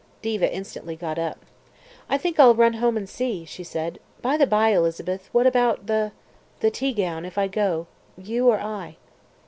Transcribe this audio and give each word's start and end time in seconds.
Diva 0.23 0.51
instantly 0.51 0.95
got 0.95 1.19
up. 1.19 1.45
"Think 2.11 2.39
I'll 2.39 2.55
run 2.55 2.73
home 2.81 2.97
and 2.97 3.07
see," 3.07 3.45
she 3.45 3.63
said. 3.63 3.99
"By 4.23 4.35
the 4.35 4.47
by, 4.47 4.69
Elizabeth, 4.69 5.29
what 5.31 5.45
about 5.45 5.85
the 5.85 6.11
the 6.59 6.71
teagown, 6.71 7.23
if 7.23 7.37
I 7.37 7.47
go? 7.47 7.85
You 8.17 8.47
or 8.49 8.59
I?" 8.59 8.97